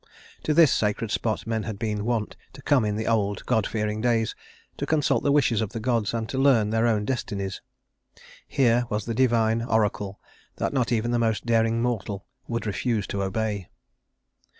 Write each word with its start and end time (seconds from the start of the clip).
To 0.45 0.55
this 0.55 0.73
sacred 0.73 1.11
spot 1.11 1.45
men 1.45 1.61
had 1.61 1.77
been 1.77 2.05
wont 2.05 2.35
to 2.53 2.63
come 2.63 2.85
in 2.85 2.95
the 2.95 3.05
old, 3.05 3.45
god 3.45 3.67
fearing 3.67 4.01
days 4.01 4.33
to 4.77 4.87
consult 4.87 5.21
the 5.21 5.31
wishes 5.31 5.61
of 5.61 5.73
the 5.73 5.79
gods 5.79 6.11
and 6.11 6.27
to 6.29 6.39
learn 6.39 6.71
their 6.71 6.87
own 6.87 7.05
destinies. 7.05 7.61
Here 8.47 8.85
was 8.89 9.05
the 9.05 9.13
divine 9.13 9.61
oracle 9.61 10.19
that 10.55 10.73
not 10.73 10.91
even 10.91 11.11
the 11.11 11.19
most 11.19 11.45
daring 11.45 11.83
mortal 11.83 12.25
would 12.47 12.65
refuse 12.65 13.05
to 13.05 13.21
obey. 13.21 13.69